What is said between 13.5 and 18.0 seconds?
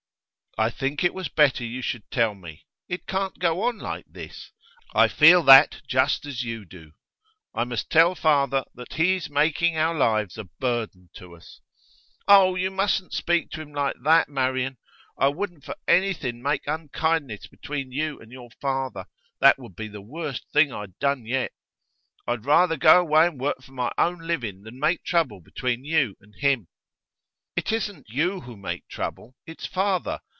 to him like that, Marian! I wouldn't for anything make unkindness between